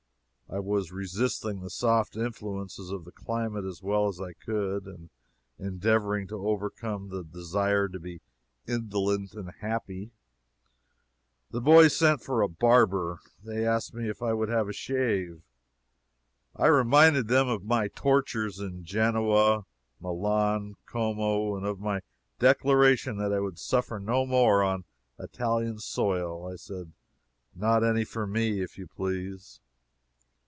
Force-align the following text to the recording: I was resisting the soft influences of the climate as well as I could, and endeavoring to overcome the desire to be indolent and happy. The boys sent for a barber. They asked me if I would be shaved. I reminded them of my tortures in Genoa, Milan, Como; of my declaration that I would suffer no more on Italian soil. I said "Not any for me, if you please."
I 0.53 0.59
was 0.59 0.91
resisting 0.91 1.61
the 1.61 1.69
soft 1.69 2.17
influences 2.17 2.89
of 2.91 3.05
the 3.05 3.13
climate 3.13 3.63
as 3.63 3.81
well 3.81 4.09
as 4.09 4.19
I 4.19 4.33
could, 4.33 4.85
and 4.85 5.09
endeavoring 5.57 6.27
to 6.27 6.35
overcome 6.45 7.07
the 7.07 7.23
desire 7.23 7.87
to 7.87 7.97
be 8.01 8.19
indolent 8.67 9.33
and 9.33 9.49
happy. 9.61 10.11
The 11.51 11.61
boys 11.61 11.95
sent 11.95 12.21
for 12.21 12.41
a 12.41 12.49
barber. 12.49 13.19
They 13.41 13.65
asked 13.65 13.93
me 13.93 14.09
if 14.09 14.21
I 14.21 14.33
would 14.33 14.49
be 14.49 14.73
shaved. 14.73 15.41
I 16.53 16.65
reminded 16.67 17.29
them 17.29 17.47
of 17.47 17.63
my 17.63 17.87
tortures 17.87 18.59
in 18.59 18.83
Genoa, 18.83 19.65
Milan, 20.01 20.75
Como; 20.85 21.55
of 21.65 21.79
my 21.79 22.01
declaration 22.39 23.15
that 23.19 23.31
I 23.31 23.39
would 23.39 23.57
suffer 23.57 23.99
no 24.01 24.25
more 24.25 24.61
on 24.63 24.83
Italian 25.17 25.79
soil. 25.79 26.45
I 26.45 26.57
said 26.57 26.91
"Not 27.55 27.85
any 27.85 28.03
for 28.03 28.27
me, 28.27 28.59
if 28.59 28.77
you 28.77 28.85
please." 28.87 29.61